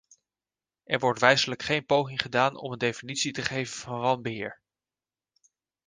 Er 0.83 0.99
wordt 0.99 1.19
wijselijk 1.19 1.63
geen 1.63 1.85
poging 1.85 2.21
gedaan 2.21 2.55
om 2.57 2.71
een 2.71 2.77
definitie 2.77 3.31
te 3.31 3.41
geven 3.41 3.77
van 3.77 3.99
wanbeheer. 3.99 4.61